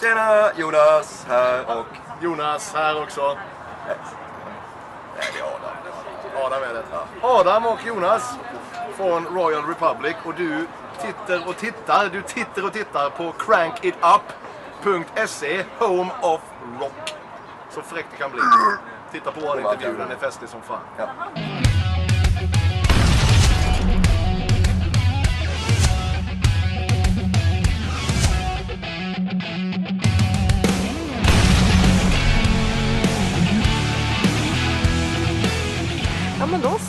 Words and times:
Tjena, 0.00 0.52
Jonas 0.56 1.26
här 1.28 1.78
och... 1.78 1.86
Jonas 2.20 2.74
här 2.74 3.02
också. 3.02 3.36
Nej, 3.86 3.96
det 5.32 5.38
är 5.38 5.44
Adam. 5.44 5.70
Adam 6.44 6.62
är 6.62 6.74
detta. 6.74 6.98
Adam 7.22 7.66
och 7.66 7.86
Jonas 7.86 8.34
från 8.96 9.24
Royal 9.26 9.64
Republic 9.64 10.16
och 10.24 10.34
du 10.34 10.66
tittar 11.00 11.48
och 11.48 11.56
tittar, 11.56 12.08
du 12.12 12.22
tittar 12.22 12.64
och 12.66 12.72
tittar 12.72 13.10
på 13.10 13.32
crankitup.se 13.38 13.94
Home 15.78 16.10
of 16.22 16.40
Rock. 16.80 17.14
Så 17.70 17.82
fräckt 17.82 18.08
det 18.10 18.16
kan 18.16 18.30
bli. 18.30 18.40
Titta 19.12 19.32
på 19.32 19.40
vår 19.40 19.60
intervju, 19.60 19.96
den 19.96 20.10
är 20.10 20.16
festlig 20.16 20.50
som 20.50 20.62
fan. 20.62 20.80
Ja. 20.96 21.08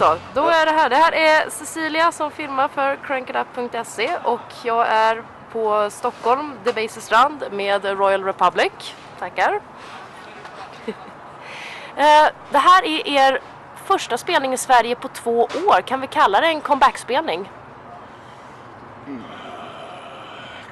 Så, 0.01 0.17
då 0.33 0.47
är 0.49 0.65
det 0.65 0.71
här. 0.71 0.89
Det 0.89 0.95
här 0.95 1.13
är 1.13 1.49
Cecilia 1.49 2.11
som 2.11 2.31
filmar 2.31 2.67
för 2.67 2.95
crankitup.se 2.95 4.17
och 4.23 4.53
jag 4.63 4.87
är 4.87 5.23
på 5.51 5.89
Stockholm, 5.91 6.53
Debaser-strand 6.63 7.43
med 7.51 7.85
Royal 7.85 8.23
Republic. 8.23 8.71
Tackar. 9.19 9.61
Eh, 11.95 12.27
det 12.51 12.57
här 12.57 12.83
är 12.83 13.07
er 13.07 13.39
första 13.85 14.17
spelning 14.17 14.53
i 14.53 14.57
Sverige 14.57 14.95
på 14.95 15.07
två 15.07 15.41
år. 15.41 15.81
Kan 15.81 16.01
vi 16.01 16.07
kalla 16.07 16.41
det 16.41 16.47
en 16.47 16.61
comeback-spelning? 16.61 17.49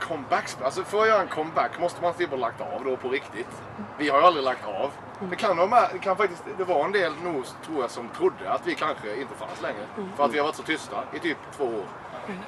Comeback, 0.09 0.49
alltså 0.63 0.83
för 0.83 1.01
att 1.01 1.07
göra 1.07 1.21
en 1.21 1.27
comeback 1.27 1.79
måste 1.79 2.01
man 2.01 2.13
typ 2.13 2.29
ha 2.29 2.37
lagt 2.37 2.61
av 2.61 2.83
då 2.85 2.97
på 2.97 3.09
riktigt. 3.09 3.61
Vi 3.97 4.09
har 4.09 4.19
ju 4.19 4.25
aldrig 4.25 4.45
lagt 4.45 4.65
av. 4.65 4.91
Det 5.29 5.35
kan, 5.35 5.57
det 5.93 5.99
kan 5.99 6.17
faktiskt, 6.17 6.43
det 6.57 6.63
var 6.63 6.85
en 6.85 6.91
del 6.91 7.13
nog 7.23 7.45
tror 7.65 7.81
jag 7.81 7.91
som 7.91 8.09
trodde 8.09 8.51
att 8.51 8.67
vi 8.67 8.75
kanske 8.75 9.15
inte 9.21 9.35
fanns 9.35 9.61
längre. 9.61 9.85
För 10.15 10.25
att 10.25 10.33
vi 10.33 10.37
har 10.37 10.45
varit 10.45 10.55
så 10.55 10.63
tysta 10.63 11.03
i 11.13 11.19
typ 11.19 11.37
två 11.57 11.63
år. 11.63 11.85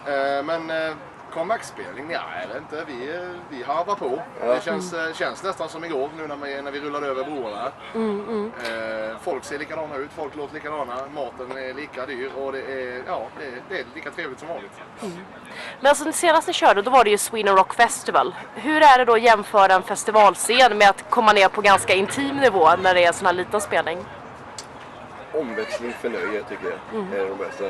Eh, 0.06 0.44
men 0.44 0.70
eh, 0.70 0.94
comeback-spelning, 1.34 2.08
nej 2.08 2.48
det 2.48 2.54
är 2.54 2.58
inte. 2.58 2.86
Vi, 2.88 3.30
vi 3.50 3.64
harvar 3.64 3.96
på. 3.96 4.22
Det 4.42 4.64
känns, 4.64 4.94
eh, 4.94 5.14
känns 5.14 5.44
nästan 5.44 5.70
som 5.70 5.86
igår 5.86 6.10
nu 6.18 6.28
när 6.28 6.36
vi, 6.36 6.62
när 6.62 6.72
vi 6.72 6.80
rullade 6.80 7.08
över 7.08 7.24
broarna. 7.24 7.66
Eh, 8.70 9.18
folk 9.22 9.44
ser 9.44 9.60
likadana 9.60 9.96
ut, 9.96 10.10
folk 10.16 10.36
låter 10.36 10.54
likadana, 10.54 10.96
maten 11.16 11.58
är 11.58 11.74
lika 11.74 12.06
dyr 12.06 12.32
och 12.38 12.52
det 12.52 12.60
är, 12.62 13.04
ja, 13.08 13.28
det 13.40 13.46
är, 13.46 13.62
det 13.70 13.80
är 13.80 13.86
lika 13.96 14.12
trevligt 14.12 14.40
som 14.40 14.48
vanligt. 14.48 14.72
Men 15.80 15.90
alltså 15.90 16.04
den 16.04 16.14
senaste 16.14 16.50
ni 16.50 16.54
körde, 16.54 16.82
då 16.82 16.92
var 16.92 17.04
det 17.04 17.10
ju 17.10 17.18
Sweden 17.18 17.56
Rock 17.56 17.74
Festival. 17.74 18.36
Hur 18.56 18.82
är 18.82 18.98
det 18.98 19.06
då 19.06 19.14
att 19.14 19.22
jämföra 19.22 19.74
en 19.74 19.84
festivalscen 19.84 20.78
med 20.78 20.90
att 20.90 21.10
komma 21.10 21.34
ner 21.34 21.48
på 21.48 21.62
ganska 21.62 21.94
intim 21.94 22.38
nivå 22.38 22.70
när 22.76 22.94
det 22.94 23.04
är 23.04 23.08
en 23.08 23.14
sån 23.14 23.26
här 23.26 23.34
liten 23.34 23.62
spelning? 23.62 24.06
Omväxling 25.34 25.94
för 25.94 26.10
nöje 26.10 26.44
tycker 26.44 26.66
jag 26.66 27.20
är 27.20 27.26
det 27.30 27.36
bästa. 27.36 27.64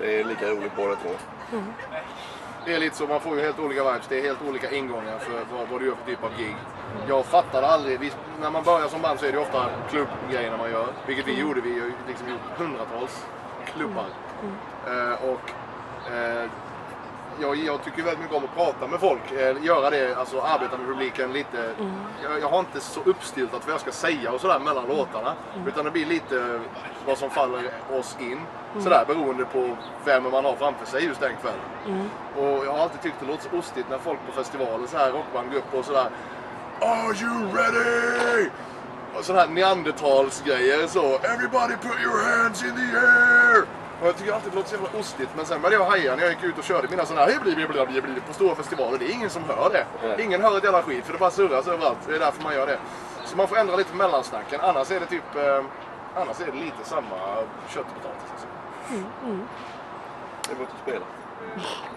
Det 0.00 0.20
är 0.20 0.24
lika 0.24 0.46
roligt 0.46 0.76
båda 0.76 0.96
två. 0.96 1.10
Det 2.66 2.74
är 2.74 2.78
lite 2.78 2.96
så, 2.96 3.06
man 3.06 3.20
får 3.20 3.36
ju 3.36 3.42
helt 3.42 3.58
olika 3.58 3.92
vibes. 3.92 4.06
Det 4.08 4.18
är 4.18 4.22
helt 4.22 4.42
olika 4.48 4.70
ingångar 4.70 5.18
för 5.18 5.32
vad, 5.56 5.68
vad 5.68 5.80
du 5.80 5.86
gör 5.86 5.94
för 5.94 6.06
typ 6.06 6.24
av 6.24 6.30
gig. 6.38 6.56
Jag 7.08 7.24
fattade 7.24 7.66
aldrig, 7.66 8.00
vi, 8.00 8.12
när 8.40 8.50
man 8.50 8.64
börjar 8.64 8.88
som 8.88 9.02
band 9.02 9.20
så 9.20 9.26
är 9.26 9.32
det 9.32 9.38
ju 9.38 9.42
ofta 9.42 9.70
klubbgrejerna 9.90 10.56
man 10.56 10.70
gör. 10.70 10.86
Vilket 11.06 11.26
vi 11.28 11.40
gjorde, 11.40 11.60
vi 11.60 11.70
har 11.80 11.86
ju 11.86 11.92
liksom 12.08 12.28
gjort 12.28 12.58
hundratals 12.58 13.26
klubbar. 13.66 14.06
Eh, 14.86 15.30
och 15.30 15.50
eh, 16.12 16.50
jag, 17.40 17.56
jag 17.56 17.84
tycker 17.84 18.02
väldigt 18.02 18.20
mycket 18.20 18.36
om 18.36 18.44
att 18.44 18.56
prata 18.56 18.86
med 18.86 19.00
folk, 19.00 19.32
eh, 19.32 19.64
göra 19.64 19.90
det, 19.90 20.14
alltså 20.16 20.40
arbeta 20.40 20.78
med 20.78 20.86
publiken 20.86 21.32
lite. 21.32 21.74
Jag, 22.22 22.40
jag 22.40 22.48
har 22.48 22.58
inte 22.58 22.80
så 22.80 23.00
uppstiltat 23.04 23.62
vad 23.64 23.74
jag 23.74 23.80
ska 23.80 23.92
säga 23.92 24.32
och 24.32 24.40
sådär 24.40 24.58
mellan 24.58 24.86
låtarna. 24.88 25.34
Utan 25.66 25.84
det 25.84 25.90
blir 25.90 26.06
lite 26.06 26.60
vad 27.06 27.18
som 27.18 27.30
faller 27.30 27.70
oss 27.92 28.16
in. 28.20 28.40
Sådär 28.82 29.04
beroende 29.06 29.44
på 29.44 29.76
vem 30.04 30.22
man 30.22 30.44
har 30.44 30.56
framför 30.56 30.86
sig 30.86 31.04
just 31.04 31.20
den 31.20 31.32
kvällen. 31.36 32.08
Och 32.36 32.66
jag 32.66 32.72
har 32.72 32.78
alltid 32.78 33.00
tyckt 33.02 33.16
det 33.20 33.26
låter 33.26 33.50
så 33.50 33.56
ostigt 33.58 33.90
när 33.90 33.98
folk 33.98 34.18
på 34.26 34.32
festivaler, 34.32 34.86
så 34.86 34.96
här 34.96 35.12
rockband 35.12 35.50
går 35.50 35.58
upp 35.58 35.74
och 35.74 35.84
sådär 35.84 36.08
Are 36.80 37.14
you 37.22 37.56
ready? 37.56 38.48
Och 39.18 39.24
sådana 39.24 39.42
här 39.42 39.48
neandertalsgrejer 39.48 40.86
så 40.86 41.18
Everybody 41.18 41.74
put 41.76 42.00
your 42.02 42.24
hands 42.24 42.64
in 42.64 42.74
the 42.76 42.98
air! 42.98 43.83
Och 44.04 44.10
jag 44.10 44.16
tycker 44.16 44.32
alltid 44.32 44.52
det 44.52 44.56
låter 44.56 44.68
så 44.68 44.74
jävla 44.76 44.98
ostigt 44.98 45.30
men 45.36 45.46
sen 45.46 45.62
började 45.62 45.84
jag 45.84 45.90
haja 45.90 46.16
när 46.16 46.22
jag 46.22 46.32
gick 46.32 46.42
ut 46.42 46.58
och 46.58 46.64
körde 46.64 46.88
mina 46.88 47.06
sådana 47.06 47.26
här 47.26 47.40
bli, 47.40 47.54
bli, 47.54 47.66
bli, 47.66 47.86
bli, 47.86 48.00
bli, 48.00 48.20
på 48.20 48.32
stora 48.32 48.54
festivaler. 48.54 48.98
Det 48.98 49.04
är 49.04 49.12
ingen 49.12 49.30
som 49.30 49.44
hör 49.44 49.70
det. 49.72 49.86
Nej. 50.02 50.24
Ingen 50.24 50.42
hör 50.42 50.58
ett 50.58 50.64
jävla 50.64 50.82
skit 50.82 51.04
för 51.04 51.12
det 51.12 51.18
bara 51.18 51.30
surras 51.30 51.68
överallt. 51.68 51.98
Det 52.06 52.14
är 52.14 52.18
därför 52.18 52.42
man 52.42 52.54
gör 52.54 52.66
det. 52.66 52.78
Så 53.24 53.36
man 53.36 53.48
får 53.48 53.56
ändra 53.58 53.76
lite 53.76 53.94
mellansnacken. 53.94 54.60
Annars 54.60 54.90
är 54.90 55.00
det 55.00 55.06
typ 55.06 55.36
eh, 55.36 55.64
Annars 56.16 56.40
är 56.40 56.46
det 56.46 56.52
lite 56.52 56.84
samma 56.84 57.16
kött 57.68 57.86
och 57.88 58.02
potatis. 58.02 58.30
Alltså. 58.32 58.46
Det 60.46 60.52
är 60.52 60.56
bara 60.56 60.64
att 60.64 60.82
spela. 60.82 61.04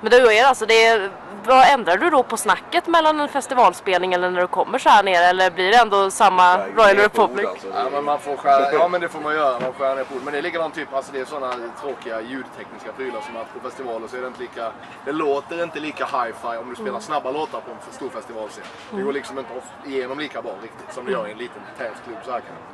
Men 0.00 0.10
du 0.10 0.32
är 0.36 0.44
alltså, 0.44 0.66
det 0.66 0.86
är, 0.86 1.10
vad 1.44 1.68
ändrar 1.68 1.96
du 1.96 2.10
då 2.10 2.22
på 2.22 2.36
snacket 2.36 2.86
mellan 2.86 3.20
en 3.20 3.28
festivalspelning 3.28 4.12
eller 4.12 4.30
när 4.30 4.40
du 4.40 4.46
kommer 4.46 4.78
så 4.78 4.88
här 4.88 5.02
nere? 5.02 5.24
Eller 5.24 5.50
blir 5.50 5.70
det 5.70 5.76
ändå 5.76 6.10
samma 6.10 6.56
Nej, 6.56 6.72
Royal 6.76 6.96
ord, 6.96 7.02
Republic? 7.02 7.46
alltså. 7.46 7.68
Ja 7.74 7.90
men 7.92 8.04
man 8.04 8.20
får 8.20 8.36
skära, 8.36 8.72
ja 8.72 8.88
men 8.88 9.00
det 9.00 9.08
får 9.08 9.20
man 9.20 9.34
göra, 9.34 9.60
man 9.60 9.72
skär 9.72 9.96
ner 9.96 10.04
på 10.04 10.14
ord. 10.14 10.20
Men 10.24 10.32
det 10.32 10.38
är 10.38 10.42
likadant 10.42 10.74
typ, 10.74 10.94
alltså 10.94 11.12
det 11.12 11.20
är 11.20 11.24
sådana 11.24 11.54
tråkiga 11.80 12.20
ljudtekniska 12.20 12.92
prylar 12.96 13.20
som 13.20 13.36
att 13.36 13.54
på 13.54 13.68
festivaler 13.68 14.08
så 14.08 14.16
är 14.16 14.20
det 14.20 14.26
inte 14.26 14.40
lika, 14.40 14.72
det 15.04 15.12
låter 15.12 15.62
inte 15.64 15.80
lika 15.80 16.04
hi-fi 16.04 16.56
om 16.60 16.70
du 16.70 16.76
spelar 16.76 17.00
snabba 17.00 17.30
låtar 17.30 17.60
på 17.60 17.70
en 17.70 17.92
stor 17.92 18.08
festivalscen. 18.08 18.64
Det 18.90 19.02
går 19.02 19.12
liksom 19.12 19.38
inte 19.38 19.50
igenom 19.86 20.18
lika 20.18 20.42
bra 20.42 20.52
riktigt 20.62 20.94
som 20.94 21.04
det 21.06 21.12
gör 21.12 21.28
i 21.28 21.32
en 21.32 21.38
liten 21.38 21.62
tät 21.78 21.92
klubb 22.04 22.18
så 22.24 22.30
här 22.30 22.40
kanske. 22.40 22.64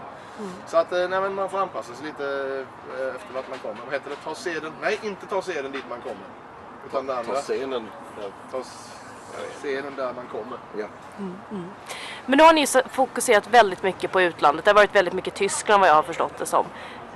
Så 0.66 0.76
att 0.76 0.92
eh, 0.92 1.08
nej, 1.08 1.20
men 1.20 1.34
man 1.34 1.48
får 1.48 1.58
anpassa 1.58 1.94
sig 1.94 2.06
lite 2.06 2.24
eh, 2.24 3.16
efter 3.16 3.34
vart 3.34 3.48
man 3.48 3.58
kommer. 3.58 3.80
Vad 3.84 3.94
heter 3.94 4.10
det? 4.10 4.16
Ta 4.24 4.34
seden, 4.34 4.72
nej 4.82 4.98
inte 5.02 5.26
ta 5.26 5.42
seden 5.42 5.72
dit 5.72 5.84
man 5.88 6.00
kommer. 6.00 6.26
Utan 6.86 7.06
det 7.06 7.16
andra. 7.16 7.34
Ta 7.34 7.40
scenen. 7.40 7.88
Ta 8.50 8.62
scenen 9.58 9.96
där 9.96 10.12
man 10.12 10.26
kommer. 10.32 10.58
Ja. 10.78 10.86
Men 12.26 12.38
nu 12.38 12.42
har 12.42 12.52
ni 12.52 12.66
fokuserat 12.90 13.48
väldigt 13.50 13.82
mycket 13.82 14.12
på 14.12 14.20
utlandet. 14.20 14.64
Det 14.64 14.70
har 14.70 14.74
varit 14.74 14.94
väldigt 14.94 15.14
mycket 15.14 15.34
Tyskland 15.34 15.80
vad 15.80 15.88
jag 15.88 15.94
har 15.94 16.02
förstått 16.02 16.38
det 16.38 16.46
som. 16.46 16.66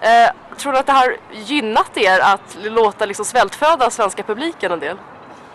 Eh, 0.01 0.57
tror 0.57 0.73
du 0.73 0.79
att 0.79 0.87
det 0.87 0.93
har 0.93 1.17
gynnat 1.33 1.97
er 1.97 2.21
att 2.21 2.57
låta 2.61 3.07
liksom 3.07 3.25
svältföda 3.25 3.91
svenska 3.91 4.23
publiken 4.23 4.73
en 4.73 4.81
del? 4.81 4.97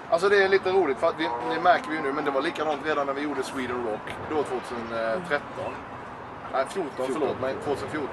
Alltså 0.09 0.29
det 0.29 0.43
är 0.43 0.49
lite 0.49 0.71
roligt 0.71 0.97
för 0.97 1.07
att 1.07 1.19
vi, 1.19 1.29
det 1.55 1.61
märker 1.61 1.89
vi 1.89 1.95
ju 1.95 2.01
nu 2.01 2.13
men 2.13 2.25
det 2.25 2.31
var 2.31 2.41
likadant 2.41 2.81
redan 2.85 3.07
när 3.07 3.13
vi 3.13 3.21
gjorde 3.21 3.43
Sweden 3.43 3.87
Rock 3.87 4.15
då 4.29 4.43
2013. 4.43 5.39
Nej 6.53 6.65
14, 6.69 6.91
förlåt 7.13 7.41
mig, 7.41 7.55
2014. 7.63 8.09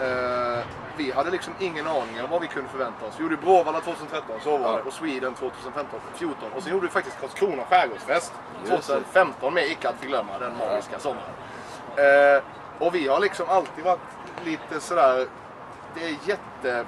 Eh, 0.00 0.64
vi 0.96 1.10
hade 1.12 1.30
liksom 1.30 1.54
ingen 1.58 1.86
aning 1.86 2.22
om 2.24 2.30
vad 2.30 2.40
vi 2.40 2.46
kunde 2.48 2.68
förvänta 2.70 3.06
oss. 3.06 3.14
Vi 3.18 3.22
gjorde 3.22 3.36
Bråvalla 3.36 3.80
2013, 3.80 4.36
så 4.42 4.56
var 4.58 4.76
det. 4.76 4.82
Och 4.82 4.92
Sweden 4.92 5.34
2015, 5.34 6.00
14. 6.14 6.52
Och 6.56 6.62
sen 6.62 6.72
gjorde 6.72 6.86
vi 6.86 6.92
faktiskt 6.92 7.20
Karlskrona 7.20 7.64
skärgårdsfest 7.64 8.32
Just 8.60 8.70
det. 8.70 8.94
2015 8.94 9.54
med 9.54 9.66
Icke 9.70 9.88
att 9.88 9.96
förglömma, 10.00 10.38
den 10.38 10.56
magiska 10.58 10.98
sommaren. 10.98 11.30
Eh, 11.96 12.42
och 12.78 12.94
vi 12.94 13.08
har 13.08 13.20
liksom 13.20 13.46
alltid 13.48 13.84
varit 13.84 14.00
lite 14.44 14.80
sådär, 14.80 15.26
det 15.94 16.04
är 16.04 16.16
jätte 16.24 16.84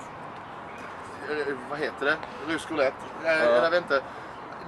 eh, 1.31 1.55
vad 1.71 1.78
heter 1.78 2.06
det? 2.06 2.16
Rysk 2.53 2.71
roulette? 2.71 2.97
Eh, 3.25 3.45
Jag 3.45 3.71
vet 3.71 3.83
inte. 3.83 4.03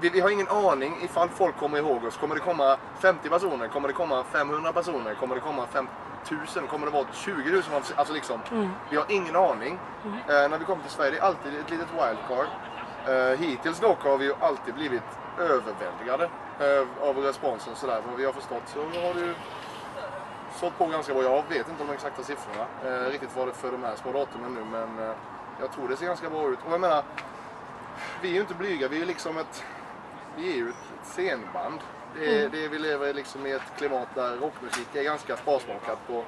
Vi, 0.01 0.09
vi 0.09 0.21
har 0.21 0.31
ingen 0.31 0.49
aning 0.49 0.97
ifall 1.03 1.29
folk 1.29 1.57
kommer 1.57 1.79
ihåg 1.79 2.05
oss. 2.05 2.17
Kommer 2.17 2.35
det 2.35 2.41
komma 2.41 2.77
50 3.01 3.29
personer? 3.29 3.69
Kommer 3.69 3.89
det 3.89 3.95
komma 3.95 4.25
500 4.33 4.73
personer? 4.73 5.15
Kommer 5.15 5.35
det 5.35 5.41
komma 5.41 5.67
5000? 6.25 6.67
Kommer 6.67 6.87
det 6.87 6.93
vara 6.93 7.07
20 7.13 7.51
000? 7.51 7.63
Alltså 7.97 8.15
liksom, 8.15 8.41
vi 8.91 8.97
har 8.97 9.07
ingen 9.09 9.37
aning. 9.37 9.79
Eh, 10.29 10.49
när 10.51 10.59
vi 10.59 10.65
kommer 10.65 10.83
till 10.83 10.93
Sverige, 10.93 11.11
det 11.11 11.19
är 11.19 11.23
alltid 11.23 11.55
ett 11.55 11.71
litet 11.71 11.89
wildcard. 11.93 12.47
Eh, 13.09 13.39
hittills 13.39 13.81
dock 13.81 14.03
har 14.05 14.19
vi 14.19 14.25
ju 14.25 14.35
alltid 14.41 14.75
blivit 14.75 15.03
överväldigade 15.39 16.31
eh, 16.61 17.09
av 17.09 17.17
responsen 17.19 17.75
sådär. 17.77 18.03
Vad 18.09 18.17
vi 18.17 18.25
har 18.25 18.33
förstått 18.33 18.63
så 18.67 18.79
har 18.81 19.15
det 19.15 19.21
ju 19.21 19.35
sålt 20.55 20.79
på 20.79 20.87
ganska 20.87 21.15
bra. 21.15 21.23
Jag 21.23 21.45
vet 21.49 21.69
inte 21.69 21.85
de 21.85 21.93
exakta 21.93 22.23
siffrorna 22.23 22.67
eh, 22.85 23.11
riktigt 23.11 23.37
vad 23.37 23.49
det 23.49 23.53
för 23.53 23.73
de 23.73 23.83
här 23.83 23.97
små 23.97 24.13
datumen 24.13 24.55
nu 24.55 24.65
men 24.65 25.09
eh, 25.09 25.15
jag 25.61 25.73
tror 25.73 25.89
det 25.89 25.97
ser 25.97 26.07
ganska 26.07 26.31
bra 26.31 26.49
ut. 26.49 26.59
Och 26.67 26.73
jag 26.73 26.81
menar, 26.81 27.03
vi 28.23 28.29
är 28.29 28.35
ju 28.35 28.41
inte 28.41 28.55
blyga. 28.55 28.89
Vi 28.89 28.97
är 28.97 29.01
ju 29.01 29.07
liksom 29.07 29.39
ett, 29.39 29.65
vi 30.37 30.53
är 30.53 30.57
ju 30.57 30.69
ett 30.69 30.77
scenband. 31.05 31.81
Det, 32.21 32.43
är, 32.43 32.49
det 32.49 32.69
vi 32.69 32.79
lever 32.79 33.15
liksom 33.15 33.47
i 33.47 33.53
ett 33.53 33.63
klimat 33.79 34.09
där 34.15 34.37
rockmusik 34.37 34.95
är 34.95 35.03
ganska 35.03 35.37
sparsmakat 35.37 35.99
på 36.07 36.25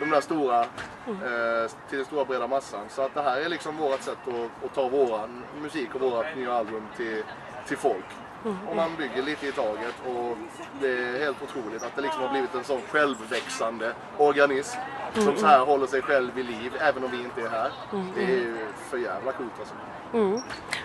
de 0.00 0.10
där 0.10 0.20
stora, 0.20 0.60
eh, 0.60 1.70
till 1.88 1.98
den 1.98 2.04
stora 2.04 2.24
breda 2.24 2.46
massan. 2.46 2.84
Så 2.88 3.02
att 3.02 3.14
det 3.14 3.22
här 3.22 3.40
är 3.40 3.48
liksom 3.48 3.76
vårt 3.76 4.02
sätt 4.02 4.18
att, 4.26 4.64
att 4.64 4.74
ta 4.74 4.88
våran 4.88 5.42
musik 5.62 5.94
och 5.94 6.00
vårat 6.00 6.36
nya 6.36 6.52
album 6.52 6.82
till, 6.96 7.22
till 7.68 7.76
folk. 7.76 8.04
Och 8.68 8.76
man 8.76 8.96
bygger 8.96 9.22
lite 9.22 9.46
i 9.46 9.52
taget 9.52 9.94
och 10.06 10.36
det 10.80 10.88
är 10.88 11.18
helt 11.18 11.42
otroligt 11.42 11.82
att 11.82 11.96
det 11.96 12.02
liksom 12.02 12.22
har 12.22 12.28
blivit 12.28 12.54
en 12.54 12.64
sån 12.64 12.80
självväxande 12.88 13.92
organism 14.18 14.78
som 15.14 15.36
så 15.36 15.46
här 15.46 15.58
håller 15.58 15.86
sig 15.86 16.02
själv 16.02 16.34
vid 16.34 16.46
liv 16.46 16.72
även 16.80 17.04
om 17.04 17.10
vi 17.10 17.16
inte 17.16 17.40
är 17.40 17.48
här. 17.48 17.72
Det 18.14 18.22
är 18.24 18.28
ju 18.28 18.56
för 18.90 18.98
jävla 18.98 19.32
coolt 19.32 19.52
alltså. 19.58 19.74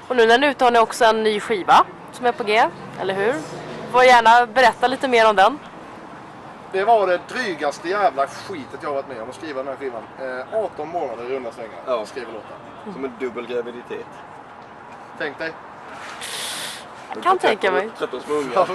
Och 0.07 0.15
nu 0.15 0.25
när 0.25 0.37
ni 0.37 0.47
är 0.47 0.51
ute 0.51 0.63
har 0.63 0.71
ni 0.71 0.79
också 0.79 1.05
en 1.05 1.23
ny 1.23 1.39
skiva 1.39 1.85
som 2.11 2.25
är 2.25 2.31
på 2.31 2.43
G, 2.43 2.67
eller 2.99 3.13
hur? 3.13 3.33
Får 3.91 4.03
gärna 4.03 4.45
berätta 4.45 4.87
lite 4.87 5.07
mer 5.07 5.29
om 5.29 5.35
den. 5.35 5.59
Det 6.71 6.83
var 6.83 7.07
det 7.07 7.19
drygaste 7.27 7.89
jävla 7.89 8.27
skitet 8.27 8.79
jag 8.81 8.89
har 8.89 8.95
varit 8.95 9.07
med 9.07 9.21
om 9.21 9.29
att 9.29 9.35
skriva 9.35 9.63
den 9.63 9.67
här 9.67 9.75
skivan. 9.75 10.03
Eh, 10.51 10.63
18 10.63 10.89
månader 10.89 11.23
i 11.31 11.35
runda 11.35 11.51
slängar. 11.51 11.79
Ja. 11.85 12.05
Skriva 12.05 12.31
låtar. 12.31 12.93
Som 12.93 13.05
en 13.05 13.13
dubbel 13.19 13.47
graviditet. 13.47 14.05
Tänk 15.17 15.37
dig. 15.37 15.51
Kan 17.23 17.37
tänka 17.37 17.71
mig. 17.71 17.89
13 17.97 18.21
små 18.21 18.33
ungar. 18.33 18.65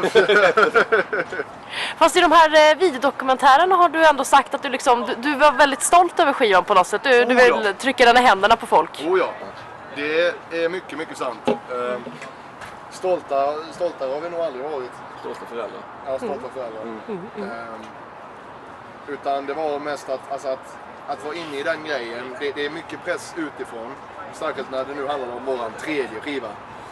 Fast 1.97 2.17
i 2.17 2.21
de 2.21 2.33
här 2.33 2.71
eh, 2.73 2.79
videodokumentärerna 2.79 3.75
har 3.75 3.89
du 3.89 4.07
ändå 4.07 4.25
sagt 4.25 4.55
att 4.55 4.62
du 4.62 4.69
liksom, 4.69 5.07
du, 5.07 5.15
du 5.15 5.35
var 5.35 5.53
väldigt 5.53 5.83
stolt 5.83 6.21
över 6.21 6.33
skivan 6.33 6.65
på 6.65 6.75
något 6.75 6.87
sätt. 6.87 7.03
Du, 7.05 7.25
du 7.25 7.35
Oh, 7.35 7.43
vill 7.43 7.65
ja. 7.67 7.73
trycka 7.79 8.05
den 8.05 8.17
i 8.17 8.21
händerna 8.21 8.57
på 8.57 8.67
folk. 8.67 9.05
Oh 9.09 9.19
ja. 9.19 9.29
Det 9.95 10.27
är 10.65 10.69
mycket, 10.69 10.99
mycket 10.99 11.17
sant. 11.19 11.39
Eh, 11.49 11.55
stolta, 12.97 13.55
stolta 13.73 14.09
har 14.09 14.21
vi 14.21 14.31
nog 14.31 14.41
aldrig 14.41 14.65
varit. 14.65 14.91
Största 15.21 15.47
föräldrar. 15.47 15.81
Ja, 16.07 16.19
stolta 16.19 16.49
föräldrar. 16.55 16.83
Ehm, 17.39 17.83
utan 19.09 19.47
det 19.47 19.55
var 19.55 19.79
mest 19.79 20.09
att, 20.09 20.33
alltså 20.33 20.49
att, 20.49 20.79
att 21.07 21.25
vara 21.25 21.35
inne 21.35 21.57
i 21.61 21.63
den 21.63 21.85
grejen. 21.85 22.37
Det, 22.41 22.53
det 22.53 22.67
är 22.67 22.71
mycket 22.71 23.05
press 23.05 23.35
utifrån. 23.37 23.91
Särskilt 24.33 24.71
när 24.71 24.85
det 24.85 24.95
nu 24.95 25.07
handlar 25.07 25.37
om 25.37 25.45
våran 25.45 25.73
tredje 25.81 26.21
skiva. 26.21 26.49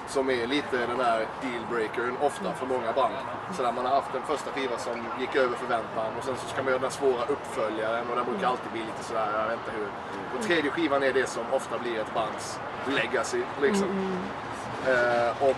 Som 0.08 0.30
är 0.30 0.46
lite 0.46 0.76
den 0.86 1.00
här 1.00 1.26
dealbreakern 1.42 2.16
ofta 2.20 2.52
för 2.52 2.66
många 2.66 2.92
band. 2.92 3.14
Så 3.56 3.62
där 3.62 3.72
man 3.72 3.86
har 3.86 3.94
haft 3.94 4.14
en 4.14 4.22
första 4.22 4.50
skiva 4.50 4.78
som 4.78 5.06
gick 5.20 5.36
över 5.36 5.56
förväntan 5.56 6.06
och 6.18 6.24
sen 6.24 6.36
så 6.36 6.48
ska 6.48 6.62
man 6.62 6.72
göra 6.72 6.82
den 6.82 6.90
svåra 6.90 7.24
uppföljaren 7.28 8.10
och 8.10 8.16
den 8.16 8.24
brukar 8.24 8.46
alltid 8.46 8.72
bli 8.72 8.80
lite 8.80 9.04
sådär, 9.04 9.28
jag 9.40 9.48
vet 9.48 9.58
inte 9.58 9.70
hur. 9.78 9.88
Och 10.38 10.44
tredje 10.46 10.70
skivan 10.70 11.02
är 11.02 11.12
det 11.12 11.26
som 11.28 11.42
ofta 11.52 11.78
blir 11.78 12.00
ett 12.00 12.14
bands 12.14 12.60
legacy 12.86 13.42
liksom. 13.62 14.18
Eh, 14.88 15.42
och 15.48 15.56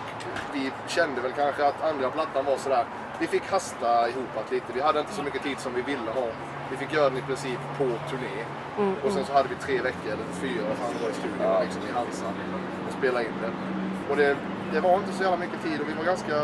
vi 0.53 0.71
kände 0.87 1.21
väl 1.21 1.31
kanske 1.31 1.67
att 1.67 1.83
andra 1.83 2.09
plattan 2.09 2.45
var 2.45 2.57
sådär. 2.57 2.85
Vi 3.19 3.27
fick 3.27 3.51
hasta 3.51 4.09
ihop 4.09 4.37
att 4.37 4.51
lite. 4.51 4.73
Vi 4.73 4.81
hade 4.81 4.99
inte 4.99 5.13
så 5.13 5.23
mycket 5.23 5.43
tid 5.43 5.59
som 5.59 5.73
vi 5.73 5.81
ville 5.81 6.11
ha. 6.15 6.27
Vi 6.71 6.77
fick 6.77 6.93
göra 6.93 7.09
den 7.09 7.17
i 7.17 7.21
princip 7.21 7.59
på 7.77 7.83
turné. 7.83 8.37
Och 9.03 9.11
sen 9.11 9.25
så 9.25 9.33
hade 9.33 9.49
vi 9.49 9.55
tre 9.55 9.81
veckor 9.81 10.11
eller 10.11 10.25
fyra 10.41 10.75
fan 10.79 10.93
det 10.93 11.03
var 11.03 11.09
i 11.09 11.13
studion 11.13 11.63
liksom, 11.63 11.81
i 11.89 11.91
Hansa 11.93 12.27
och 12.87 12.93
spela 12.93 13.21
in 13.21 13.33
det. 13.41 13.51
Och 14.09 14.17
det, 14.17 14.37
det 14.73 14.79
var 14.79 14.95
inte 14.95 15.13
så 15.13 15.23
jävla 15.23 15.37
mycket 15.37 15.63
tid 15.63 15.81
och 15.81 15.89
vi 15.89 15.93
var 15.93 16.03
ganska 16.03 16.35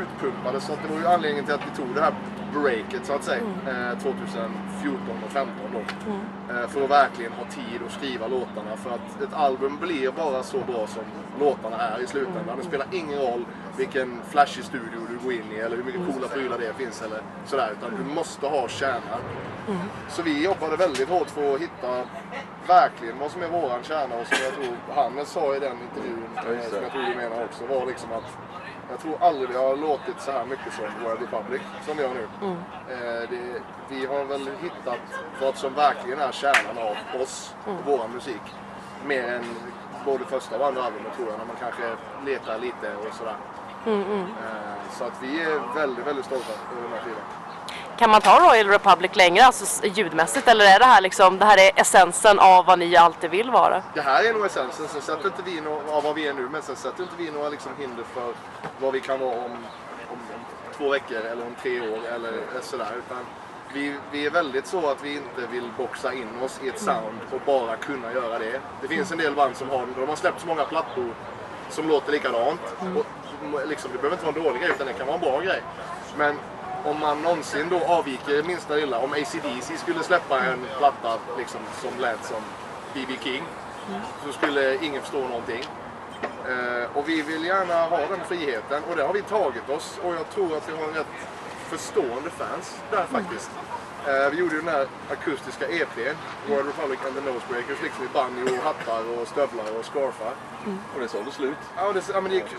utpumpade 0.00 0.60
så 0.60 0.72
att 0.72 0.78
det 0.82 0.92
var 0.94 1.00
ju 1.00 1.06
anledningen 1.06 1.44
till 1.44 1.54
att 1.54 1.66
vi 1.70 1.76
tog 1.76 1.94
det 1.94 2.00
här 2.00 2.14
breaket 2.52 3.06
så 3.06 3.12
att 3.12 3.24
säga. 3.24 3.42
Eh, 3.68 3.98
2014 3.98 5.00
och 5.24 5.30
2015 5.32 5.54
då. 5.72 5.78
Eh, 6.54 6.68
för 6.68 6.84
att 6.84 6.90
verkligen 6.90 7.32
ha 7.32 7.44
tid 7.44 7.80
att 7.86 7.92
skriva 7.92 8.26
låtarna. 8.26 8.76
För 8.76 8.90
att 8.90 9.22
ett 9.22 9.34
album 9.34 9.78
blir 9.80 10.10
bara 10.10 10.42
så 10.42 10.58
bra 10.58 10.86
som 10.86 11.02
låtarna 11.40 11.76
är 11.76 12.00
i 12.02 12.06
slutändan. 12.06 12.58
Det 12.58 12.64
spelar 12.64 12.86
ingen 12.92 13.18
roll 13.18 13.44
vilken 13.76 14.20
flashig 14.28 14.64
studio 14.64 15.00
du 15.10 15.24
går 15.24 15.32
in 15.32 15.52
i 15.52 15.56
eller 15.56 15.76
hur 15.76 15.84
mycket 15.84 16.00
coola 16.06 16.28
prylar 16.28 16.58
det 16.58 16.74
finns 16.74 17.02
eller 17.02 17.20
sådär. 17.46 17.72
Utan 17.78 17.96
du 17.96 18.14
måste 18.14 18.46
ha 18.46 18.68
kärnan. 18.68 19.20
Så 20.08 20.22
vi 20.22 20.44
jobbade 20.44 20.76
väldigt 20.76 21.08
hårt 21.08 21.30
för 21.30 21.54
att 21.54 21.60
hitta 21.60 22.04
verkligen 22.66 23.18
vad 23.18 23.30
som 23.30 23.42
är 23.42 23.48
våran 23.48 23.82
kärna 23.82 24.14
och 24.14 24.26
som 24.26 24.36
jag 24.44 24.54
tror 24.54 24.94
Hannes 24.94 25.28
sa 25.28 25.56
i 25.56 25.58
den 25.58 25.76
intervjun, 25.82 26.24
eh, 26.36 26.42
det. 26.44 26.70
som 26.70 26.82
jag 26.82 26.92
tror 26.92 27.02
du 27.02 27.14
menar 27.14 27.44
också, 27.44 27.66
var 27.66 27.86
liksom 27.86 28.12
att 28.12 28.38
jag 28.90 28.98
tror 29.00 29.16
aldrig 29.20 29.48
vi 29.48 29.56
har 29.56 29.76
låtit 29.76 30.20
så 30.20 30.30
här 30.32 30.44
mycket 30.44 30.72
som 30.74 30.84
World 31.04 31.20
Republic 31.20 31.62
som 31.86 31.96
vi 31.96 32.02
gör 32.02 32.14
nu. 32.14 32.26
Eh, 32.94 33.30
det, 33.30 33.62
vi 33.88 34.06
har 34.06 34.24
väl 34.24 34.50
hittat 34.62 34.98
vad 35.40 35.56
som 35.56 35.74
verkligen 35.74 36.20
är 36.20 36.32
kärnan 36.32 36.78
av 36.78 37.20
oss 37.22 37.54
och 37.66 37.74
vår 37.86 38.08
musik. 38.08 38.42
Mer 39.06 39.22
än 39.28 39.44
både 40.04 40.24
första 40.24 40.58
och 40.58 40.66
andra 40.66 40.82
albumet 40.82 41.16
tror 41.16 41.28
jag, 41.28 41.38
när 41.38 41.46
man 41.46 41.56
kanske 41.60 41.82
letar 42.24 42.58
lite 42.58 42.94
och 43.08 43.14
sådär. 43.14 43.36
Eh, 44.26 44.90
så 44.90 45.04
att 45.04 45.22
vi 45.22 45.40
är 45.42 45.74
väldigt, 45.74 46.06
väldigt 46.06 46.24
stolta 46.24 46.52
över 46.72 46.82
den 46.82 46.92
här 46.92 47.00
skivan. 47.00 47.22
Kan 47.98 48.10
man 48.10 48.20
ta 48.20 48.38
Royal 48.40 48.68
Republic 48.68 49.16
längre, 49.16 49.44
alltså 49.44 49.86
ljudmässigt, 49.86 50.48
eller 50.48 50.64
är 50.64 50.78
det 50.78 50.84
här 50.84 51.00
liksom, 51.00 51.38
det 51.38 51.44
här 51.44 51.58
är 51.58 51.80
essensen 51.80 52.38
av 52.38 52.66
vad 52.66 52.78
ni 52.78 52.96
alltid 52.96 53.30
vill 53.30 53.50
vara? 53.50 53.82
Det 53.94 54.00
här 54.00 54.24
är 54.24 54.32
nog 54.32 54.46
essensen. 54.46 54.88
Sen 54.88 55.02
sätter 55.02 55.26
inte 55.26 55.42
vi 55.44 55.60
några, 55.60 55.92
av 55.92 56.02
vad 56.02 56.14
vi 56.14 56.28
är 56.28 56.34
nu, 56.34 56.48
men 56.48 56.62
sen 56.62 56.76
sätter 56.76 57.02
inte 57.02 57.14
vi 57.18 57.30
några 57.30 57.48
liksom 57.48 57.72
hinder 57.78 58.04
för 58.14 58.32
vad 58.80 58.92
vi 58.92 59.00
kan 59.00 59.20
vara 59.20 59.36
om, 59.36 59.44
om, 59.44 59.58
om 60.10 60.18
två 60.76 60.88
veckor 60.88 61.16
eller 61.16 61.46
om 61.46 61.54
tre 61.62 61.80
år 61.80 62.00
eller 62.14 62.32
sådär. 62.62 62.92
Utan 62.98 63.18
vi, 63.74 63.94
vi 64.12 64.26
är 64.26 64.30
väldigt 64.30 64.66
så 64.66 64.90
att 64.90 65.04
vi 65.04 65.12
inte 65.12 65.52
vill 65.52 65.70
boxa 65.76 66.12
in 66.12 66.28
oss 66.42 66.60
i 66.62 66.68
ett 66.68 66.80
sound 66.80 67.20
och 67.32 67.40
bara 67.46 67.76
kunna 67.76 68.12
göra 68.12 68.38
det. 68.38 68.60
Det 68.82 68.88
finns 68.88 69.12
en 69.12 69.18
del 69.18 69.34
band 69.34 69.56
som 69.56 69.70
har, 69.70 69.86
de 69.96 70.08
har 70.08 70.16
släppt 70.16 70.40
så 70.40 70.46
många 70.46 70.64
plattor 70.64 71.14
som 71.70 71.88
låter 71.88 72.12
likadant. 72.12 72.60
Och, 72.96 73.06
liksom, 73.68 73.90
det 73.92 73.98
behöver 73.98 74.16
inte 74.16 74.26
vara 74.26 74.36
en 74.36 74.42
dålig 74.42 74.62
grej 74.62 74.70
utan 74.70 74.86
det 74.86 74.92
kan 74.92 75.06
vara 75.06 75.16
en 75.16 75.22
bra 75.22 75.40
grej. 75.40 75.62
Men 76.16 76.38
om 76.84 77.00
man 77.00 77.22
någonsin 77.22 77.68
då 77.68 77.80
avviker 77.84 78.42
minsta 78.42 78.74
lilla, 78.74 78.98
om 78.98 79.12
ACDC 79.12 79.78
skulle 79.78 80.02
släppa 80.02 80.40
en 80.40 80.66
platta 80.78 81.18
liksom, 81.38 81.60
som 81.82 82.00
lät 82.00 82.24
som 82.24 82.42
B.B. 82.94 83.14
King 83.22 83.42
så 84.26 84.32
skulle 84.32 84.84
ingen 84.84 85.02
förstå 85.02 85.18
någonting. 85.18 85.64
Eh, 86.48 86.96
och 86.96 87.08
vi 87.08 87.22
vill 87.22 87.44
gärna 87.44 87.82
ha 87.82 87.98
den 87.98 88.20
friheten 88.28 88.82
och 88.90 88.96
det 88.96 89.02
har 89.02 89.12
vi 89.12 89.22
tagit 89.22 89.68
oss 89.68 89.98
och 90.02 90.14
jag 90.14 90.30
tror 90.30 90.56
att 90.56 90.68
vi 90.68 90.72
har 90.72 90.88
en 90.88 90.94
rätt 90.94 91.06
förstående 91.68 92.30
fans 92.30 92.80
där 92.90 93.04
faktiskt. 93.04 93.50
Eh, 94.08 94.30
vi 94.30 94.36
gjorde 94.38 94.54
ju 94.54 94.60
den 94.60 94.74
här 94.74 94.86
akustiska 95.10 95.66
EPn, 95.68 96.16
World 96.48 96.66
Republic 96.66 97.00
and 97.06 97.14
the 97.14 97.32
Nosebreakers, 97.32 97.82
liksom 97.82 98.04
i 98.04 98.08
banjo, 98.14 98.44
och 98.58 98.64
hattar 98.64 99.02
och 99.20 99.28
stövlar 99.28 99.78
och 99.78 99.84
scarfar. 99.84 100.34
Och 100.94 101.00
det 101.00 101.08
sålde 101.08 101.30
slut. 101.30 101.56
Ja, 101.76 101.92
det, 101.92 102.02
ja, 102.14 102.20
men 102.20 102.30
det 102.30 102.36
gick 102.36 102.54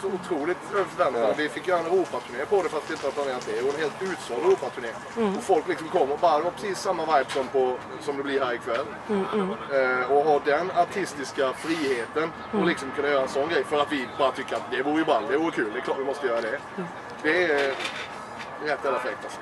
så 0.00 0.06
otroligt 0.08 0.58
över 0.74 0.84
förväntan. 0.84 1.22
Ja. 1.22 1.34
Vi 1.36 1.48
fick 1.48 1.66
göra 1.68 1.80
en 1.80 1.86
Europaturné 1.86 2.44
på 2.44 2.62
det 2.62 2.68
fast 2.68 2.90
vi 2.90 2.94
inte 2.94 3.06
har 3.06 3.12
planerat 3.12 3.46
det. 3.46 3.62
Och 3.62 3.74
en 3.74 3.80
helt 3.80 4.02
utsåld 4.02 4.44
Europaturné. 4.44 4.88
Och 5.38 5.42
folk 5.42 5.68
liksom 5.68 5.88
kom 5.88 6.10
och 6.12 6.18
bara, 6.18 6.38
det 6.38 6.44
var 6.44 6.50
precis 6.50 6.78
samma 6.78 7.02
vibe 7.18 7.30
som, 7.30 7.46
på, 7.48 7.76
som 8.00 8.16
det 8.16 8.22
blir 8.22 8.40
här 8.40 8.54
ikväll. 8.54 8.86
Eh, 9.10 10.12
och 10.12 10.24
ha 10.24 10.40
den 10.44 10.70
artistiska 10.70 11.52
friheten 11.52 12.30
och 12.52 12.66
liksom 12.66 12.90
kunna 12.96 13.08
göra 13.08 13.22
en 13.22 13.28
sån 13.28 13.48
grej 13.48 13.64
för 13.64 13.80
att 13.80 13.92
vi 13.92 14.08
bara 14.18 14.32
tycker 14.32 14.56
att 14.56 14.70
det 14.70 14.82
vore 14.82 14.98
ju 14.98 15.04
ball, 15.04 15.24
det 15.30 15.36
vore 15.36 15.50
kul, 15.50 15.70
det 15.72 15.78
är 15.78 15.82
klart 15.82 15.98
vi 15.98 16.04
måste 16.04 16.26
göra 16.26 16.40
det. 16.40 16.58
Det 17.22 17.44
är 17.44 17.74
rätt 18.64 18.84
jävla 18.84 18.98
fräckt 18.98 19.18
alltså. 19.24 19.40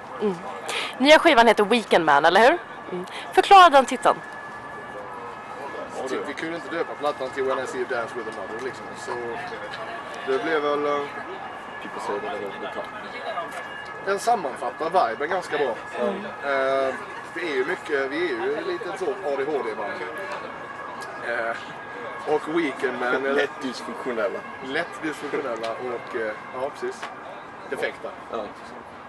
Nya 1.01 1.19
skivan 1.19 1.47
heter 1.47 1.65
Weekend 1.65 2.05
Man, 2.05 2.25
eller 2.25 2.41
hur? 2.41 2.59
Mm. 2.93 3.07
Förklara 3.33 3.71
den 3.71 3.85
titeln. 3.85 4.17
Vi, 6.27 6.35
kunde 6.35 6.55
inte 6.57 6.77
döpa 6.77 6.95
plattan 6.95 7.31
till 7.31 7.45
When 7.45 7.59
I 7.59 7.67
See 7.67 7.79
You 7.79 7.87
Dance 7.89 8.15
With 8.17 8.29
A 8.29 8.33
Mother 8.37 8.65
liksom. 8.65 8.85
Så 8.97 9.11
det 10.27 10.45
blev 10.45 10.63
väl... 10.63 11.07
top. 12.75 12.85
Den 14.07 14.19
sammanfattar 14.19 15.09
viben 15.11 15.31
ganska 15.31 15.59
bra. 15.59 15.75
Eh, 16.51 16.95
vi 17.35 17.51
är 17.51 17.55
ju 17.55 17.65
mycket, 17.65 18.11
vi 18.11 18.25
är 18.25 18.29
ju 18.29 18.61
lite 18.67 18.99
så 18.99 19.05
ADHD-band. 19.05 19.93
Eh, 21.29 22.35
och 22.35 22.59
Weekend 22.59 23.01
Man 23.01 23.27
är 23.27 23.33
Lätt 23.33 23.63
dysfunktionella. 23.63 24.39
lätt 24.65 25.03
dysfunktionella 25.03 25.73
och 25.73 26.17
eh, 26.17 26.33
ja 26.55 26.71
precis, 26.71 27.05
defekta. 27.71 28.09
Ja. 28.33 28.45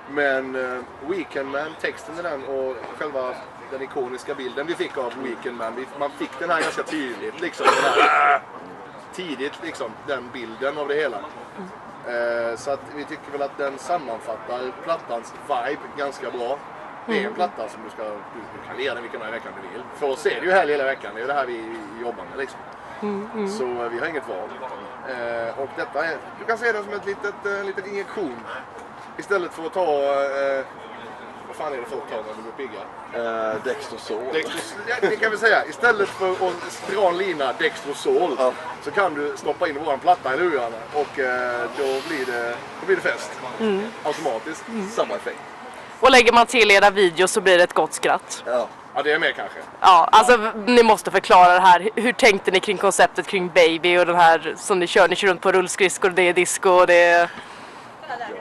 Men 0.10 0.56
uh, 0.56 0.80
Weekend 1.08 1.50
Man, 1.52 1.76
texten 1.82 2.20
i 2.20 2.22
den 2.22 2.44
och 2.44 2.76
själva 2.98 3.36
den 3.72 3.82
ikoniska 3.82 4.36
bilden 4.36 4.68
vi 4.68 4.76
fick 4.76 4.98
av 4.98 5.14
Weekend 5.24 5.58
Man, 5.58 5.76
vi, 5.76 5.86
man 6.00 6.12
fick 6.12 6.40
den 6.40 6.50
här 6.50 6.62
ganska 6.62 6.84
tydligt 6.84 7.42
liksom. 7.42 7.66
Den 7.66 8.04
här, 8.04 8.42
tidigt 9.14 9.60
liksom, 9.64 9.92
den 10.08 10.30
bilden 10.34 10.78
av 10.78 10.88
det 10.88 10.96
hela. 10.96 11.18
Uh, 11.18 12.56
så 12.56 12.72
att 12.72 12.82
vi 12.96 13.04
tycker 13.04 13.32
väl 13.32 13.42
att 13.42 13.58
den 13.58 13.78
sammanfattar 13.78 14.72
plattans 14.84 15.34
vibe 15.48 15.82
ganska 15.98 16.32
bra. 16.32 16.60
Det 17.06 17.24
är 17.24 17.28
en 17.28 17.34
platta 17.34 17.70
som 17.70 17.84
du 17.84 17.90
ska, 17.90 18.04
du, 18.04 18.42
du 18.54 18.68
kan 18.68 18.78
lira 18.78 18.94
den 18.94 19.04
vilken 19.04 19.20
dag 19.20 19.30
i 19.30 19.32
veckan 19.32 19.52
du 19.62 19.78
vill. 19.78 19.84
För 19.96 20.10
oss 20.10 20.26
är 20.26 20.40
det 20.40 20.46
ju 20.46 20.52
helg 20.52 20.72
hela 20.72 20.84
veckan, 20.84 21.12
det 21.14 21.20
är 21.20 21.22
ju 21.22 21.28
det 21.28 21.34
här 21.34 21.46
vi 21.46 21.76
jobbar 22.02 22.24
med 22.30 22.38
liksom. 22.38 22.60
Så 23.58 23.84
eh, 23.84 23.90
vi 23.90 24.00
har 24.00 24.08
inget 24.08 24.28
val. 24.28 24.50
Eh, 25.10 25.60
och 25.60 25.70
detta 25.76 26.06
är, 26.06 26.18
du 26.40 26.46
kan 26.46 26.58
se 26.58 26.72
den 26.72 26.84
som 26.84 26.94
ett 26.94 27.06
litet, 27.06 27.46
en 27.46 27.66
liten 27.66 27.86
injektion. 27.90 28.38
Istället 29.18 29.54
för 29.54 29.66
att 29.66 29.74
ta, 29.74 29.84
eh, 29.84 30.66
vad 31.48 31.56
fan 31.56 31.74
är 31.74 31.78
det 31.78 31.86
folk 31.90 32.10
tar 32.10 32.18
när 32.18 32.24
de 32.36 32.42
blir 32.56 32.68
pigga? 32.68 32.82
Uh, 33.52 33.64
Dextrosol. 33.64 34.24
Dextros, 34.34 34.76
ja, 34.88 34.96
det 35.02 35.16
kan 35.16 35.32
vi 35.32 35.38
säga. 35.38 35.66
Istället 35.66 36.10
för 36.10 36.32
att 36.32 36.84
dra 36.94 37.08
en 37.10 37.18
lina 37.18 37.54
Dextrosol 37.54 38.36
Ja. 38.40 38.54
så 38.84 38.92
kan 38.92 39.14
du 39.14 39.38
stoppa 39.38 39.68
in 39.70 39.84
våran 39.84 40.00
platta 40.00 40.34
i 40.34 40.38
lurarna 40.38 40.76
och 40.94 41.20
eh, 41.20 41.62
då, 41.78 41.84
blir 41.84 42.26
det, 42.26 42.50
då 42.80 42.86
blir 42.86 42.96
det 42.96 43.02
fest. 43.02 43.32
Automatiskt. 44.04 44.64
Samma 44.92 45.16
effekt. 45.16 45.40
Och 46.00 46.12
lägger 46.12 46.32
man 46.34 46.46
till 46.46 46.72
era 46.72 46.90
videos 46.90 47.32
så 47.32 47.42
blir 47.42 47.58
det 47.58 47.64
ett 47.64 47.74
gott 47.74 47.94
skratt. 47.94 48.44
Ja. 48.46 48.68
Ja, 48.96 49.02
det 49.04 49.12
är 49.12 49.20
mer 49.20 49.32
kanske. 49.32 49.58
Ja, 49.82 50.10
alltså 50.12 50.38
v- 50.38 50.50
ni 50.66 50.84
måste 50.84 51.12
förklara 51.12 51.54
det 51.54 51.60
här. 51.60 51.90
Hur 51.96 52.14
tänkte 52.14 52.52
ni 52.52 52.60
kring 52.60 52.78
konceptet 52.78 53.28
kring 53.28 53.52
Baby 53.54 53.98
och 53.98 54.06
den 54.06 54.16
här 54.16 54.54
som 54.58 54.80
ni 54.80 54.88
kör? 54.88 55.08
Ni 55.08 55.16
kör 55.16 55.28
runt 55.28 55.42
på 55.42 55.52
rullskridskor 55.52 56.10
och 56.10 56.16
det 56.16 56.22
är 56.30 56.34
disco 56.34 56.70
och 56.70 56.88
det 56.88 57.04
är... 57.04 57.30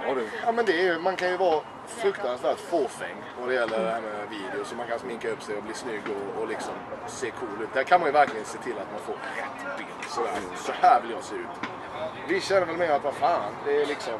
Ja 0.06 0.14
du. 0.14 0.28
Ja, 0.46 0.52
men 0.52 0.64
det 0.64 0.88
är 0.88 0.98
man 0.98 1.16
kan 1.16 1.28
ju 1.30 1.36
vara 1.36 1.60
fruktansvärt 1.86 2.58
fåfäng 2.58 3.16
vad 3.40 3.48
det 3.48 3.54
gäller 3.54 3.78
det 3.84 3.90
här 3.90 4.00
med 4.00 4.28
video. 4.30 4.64
Så 4.64 4.74
man 4.74 4.86
kan 4.86 4.98
sminka 4.98 5.28
upp 5.30 5.42
sig 5.42 5.56
och 5.56 5.62
bli 5.62 5.74
snygg 5.74 6.02
och, 6.36 6.42
och 6.42 6.48
liksom 6.48 6.74
se 7.06 7.30
cool 7.30 7.62
ut. 7.62 7.74
Där 7.74 7.82
kan 7.82 8.00
man 8.00 8.08
ju 8.08 8.12
verkligen 8.12 8.44
se 8.46 8.58
till 8.58 8.72
att 8.78 8.90
man 8.92 9.00
får 9.00 9.12
rätt 9.12 9.76
bild. 9.78 10.10
Sådär. 10.10 10.30
Så 10.56 10.72
här 10.80 11.00
vill 11.02 11.10
jag 11.10 11.22
se 11.24 11.34
ut. 11.34 11.68
Vi 12.28 12.40
känner 12.40 12.66
väl 12.66 12.76
mer 12.76 12.90
att 12.90 13.04
vad 13.04 13.14
fan, 13.14 13.52
det 13.64 13.82
är 13.82 13.86
liksom... 13.86 14.14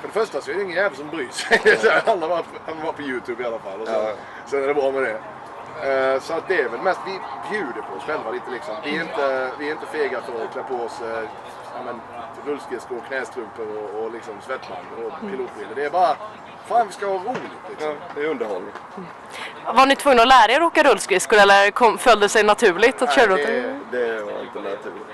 För 0.00 0.08
det 0.08 0.14
första 0.14 0.40
så 0.40 0.50
är 0.50 0.54
det 0.54 0.62
ingen 0.62 0.76
jävel 0.76 0.96
som 0.96 1.08
bryr 1.08 1.28
sig. 1.28 1.60
Alla 2.06 2.26
var, 2.28 2.44
var 2.84 2.92
på 2.92 3.02
Youtube 3.02 3.42
i 3.42 3.46
alla 3.46 3.58
fall. 3.58 3.80
Och 3.80 3.86
så, 3.86 3.92
Ja. 3.92 4.12
Sen 4.46 4.62
är 4.62 4.66
det 4.66 4.74
bra 4.74 4.90
med 4.90 5.02
det. 5.02 5.18
Eh, 6.14 6.20
Så 6.20 6.34
att 6.34 6.48
det 6.48 6.60
är 6.60 6.68
väl 6.68 6.80
mest, 6.80 7.00
vi 7.06 7.20
bjuder 7.50 7.82
på 7.82 7.96
oss 7.96 8.02
själva 8.04 8.30
lite 8.30 8.50
liksom. 8.50 8.74
Vi 8.84 8.96
är 8.96 9.02
inte, 9.02 9.50
vi 9.58 9.68
är 9.68 9.72
inte 9.72 9.86
fega 9.86 10.20
för 10.20 10.44
att 10.44 10.52
klä 10.52 10.62
på 10.62 10.74
oss 10.74 11.00
eh, 11.00 11.28
ja, 11.74 11.82
men, 11.84 12.00
rullskridskor, 12.46 13.00
knästrumpor 13.08 13.66
och, 13.78 14.04
och 14.04 14.12
liksom 14.12 14.34
svettband 14.46 14.86
och 15.06 15.20
pilotbrillor. 15.20 15.74
Det 15.74 15.84
är 15.84 15.90
bara, 15.90 16.16
fan 16.66 16.86
vi 16.86 16.92
ska 16.92 17.06
ha 17.06 17.14
roligt 17.14 17.42
liksom. 17.70 17.88
Ja, 17.88 17.94
det 18.14 18.20
är 18.20 18.26
underhållning. 18.26 18.72
Var 19.74 19.86
ni 19.86 19.96
tvungna 19.96 20.22
att 20.22 20.28
lära 20.28 20.52
er 20.52 20.60
att 20.60 20.66
åka 20.66 20.82
rullskridskor 20.82 21.38
eller 21.38 21.70
kom, 21.70 21.98
föll 21.98 22.20
det 22.20 22.28
sig 22.28 22.44
naturligt 22.44 23.02
att 23.02 23.14
köra 23.14 23.26
runt? 23.26 23.46
det, 23.46 23.74
Det 23.90 24.22
var 24.22 24.40
inte 24.40 24.60
naturligt. 24.60 25.06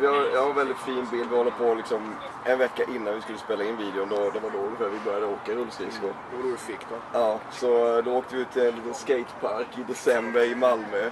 Vi 0.00 0.06
har, 0.06 0.30
jag 0.34 0.42
har 0.42 0.50
en 0.50 0.56
väldigt 0.56 0.78
fin 0.78 1.06
bild. 1.10 1.30
Vi 1.30 1.36
håller 1.36 1.50
på 1.50 1.74
liksom 1.74 2.14
en 2.44 2.58
vecka 2.58 2.82
innan 2.94 3.14
vi 3.14 3.20
skulle 3.20 3.38
spela 3.38 3.64
in 3.64 3.76
videon. 3.76 4.08
Då, 4.08 4.16
det 4.16 4.40
var 4.40 4.50
då 4.50 4.58
ungefär 4.58 4.88
vi 4.88 4.98
började 5.04 5.26
åka 5.26 5.52
rullskridskor. 5.52 6.12
det 6.30 6.36
var 6.36 6.42
då 6.42 6.48
vi 6.50 6.56
fick 6.56 6.80
då. 6.90 6.96
Ja, 7.12 7.38
så 7.50 8.02
då 8.02 8.16
åkte 8.16 8.36
vi 8.36 8.42
ut 8.42 8.52
till 8.52 8.62
en 8.62 8.74
liten 8.76 8.94
skatepark 8.94 9.78
i 9.78 9.82
december 9.82 10.44
i 10.44 10.54
Malmö. 10.54 11.10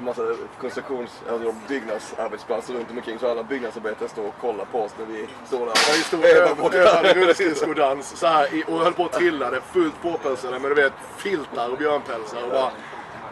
Massa 0.00 0.22
konstruktions, 0.60 1.22
alltså 1.30 1.54
byggnadsarbetsplatser 1.68 2.74
runt 2.74 2.90
omkring 2.90 3.18
så 3.18 3.30
alla 3.30 3.42
byggnadsarbetare 3.42 4.08
står 4.08 4.26
och 4.26 4.34
kollar 4.40 4.64
på 4.64 4.82
oss 4.82 4.92
när 4.98 5.06
vi 5.06 5.28
står 5.46 5.58
där. 5.58 5.66
Ja, 5.66 5.92
vi 5.96 6.02
stod 6.02 6.56
på 6.56 6.76
övade 6.76 7.14
rullskridskodans 7.14 8.16
så 8.16 8.26
här, 8.26 8.48
och 8.66 8.78
höll 8.78 8.92
på 8.92 9.04
att 9.04 9.12
trilla. 9.12 9.50
Det 9.50 9.60
fullt 9.60 10.02
påpälsade 10.02 10.58
med 10.58 10.70
du 10.70 10.74
vet 10.74 10.92
filtar 11.16 11.68
och 11.68 11.78
björnpälsar 11.78 12.42
och 12.44 12.50
bara... 12.50 12.70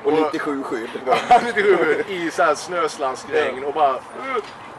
Och 0.04 0.12
97 0.12 0.62
skydd. 0.62 0.90
Lite 1.46 1.60
huvud 1.60 2.10
i 2.10 2.30
så 2.30 2.42
här 2.42 2.54
snöslaskregn 2.54 3.64
och 3.64 3.74
bara... 3.74 3.96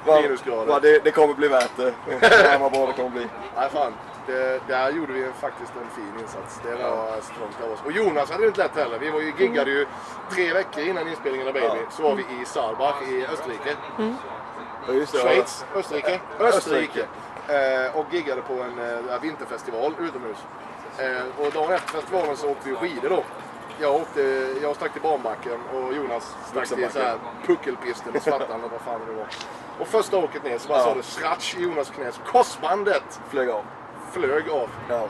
Minusgrader. 0.06 0.66
va, 0.66 0.80
det, 0.80 1.04
det 1.04 1.12
kommer 1.12 1.34
bli 1.34 1.48
värt 1.48 1.78
det. 1.78 1.94
Fan 2.30 2.62
vad 2.62 2.72
bra 2.72 2.88
det 2.88 2.94
kommer 2.94 3.10
bli. 3.10 3.28
Nej 3.56 3.70
fan, 3.70 3.94
det, 4.28 4.60
där 4.68 4.92
gjorde 4.92 5.14
vi 5.14 5.26
faktiskt 5.40 5.74
en 5.84 5.90
fin 5.96 6.14
insats. 6.22 6.62
Det 6.64 6.76
var 6.84 7.22
strångt 7.22 7.62
av 7.64 7.72
oss. 7.72 7.80
Och 7.86 7.92
Jonas 7.92 8.32
hade 8.32 8.44
det 8.44 8.48
inte 8.48 8.64
lätt 8.64 8.76
heller. 8.76 9.00
Vi 9.00 9.10
var 9.10 9.20
ju, 9.22 9.34
giggade 9.38 9.72
ju 9.72 9.88
tre 10.32 10.54
veckor 10.54 10.84
innan 10.84 11.08
inspelningen 11.08 11.48
av 11.48 11.54
Baby. 11.54 11.66
Ja. 11.66 11.92
Så 11.92 12.04
var 12.04 12.16
vi 12.16 12.22
i 12.42 12.46
Saalbach 12.46 13.02
i 13.08 13.26
Österrike. 13.26 13.76
Ja. 13.98 14.04
Schweiz, 15.06 15.66
Österrike, 15.76 15.76
Österrike. 15.76 16.20
Österrike. 16.40 17.06
Eh, 17.48 17.98
och 18.00 18.06
giggade 18.12 18.42
på 18.42 18.54
en 18.54 18.80
eh, 19.10 19.22
vinterfestival 19.22 19.94
utomhus. 20.00 20.38
Eh, 20.98 21.46
och 21.46 21.52
dagen 21.52 21.72
efter 21.72 21.90
festivalen 21.92 22.38
så 22.38 22.50
åkte 22.52 22.70
vi 22.70 22.76
skidor 22.76 23.10
då. 23.10 23.24
Jag, 23.80 23.96
åkte, 23.96 24.22
jag 24.62 24.76
stack 24.76 24.94
till 24.94 25.02
banbacken 25.02 25.60
och 25.74 25.94
Jonas 25.94 26.36
stack 26.52 26.68
till 26.68 26.90
så 26.92 27.00
här 27.00 27.18
puckelpisten 27.46 28.16
i 28.16 28.20
Svartan 28.20 28.60
eller 28.60 28.70
vad 28.70 28.82
fan 28.82 29.02
det 29.08 29.14
var. 29.14 29.28
Och 29.80 29.88
första 29.88 30.18
åket 30.18 30.44
ner 30.44 30.58
så 30.58 30.68
bara 30.68 30.78
Ja. 30.80 30.84
sa 30.86 30.94
det 30.94 31.04
scratch 31.04 31.56
i 31.56 31.64
Jonas 31.64 31.90
knä. 31.90 32.12
Så 32.12 32.22
korsbandet 32.22 33.22
Flög 33.30 33.50
av. 33.50 33.64
flög 34.12 34.50
av. 34.50 34.70
Ja. 34.90 35.08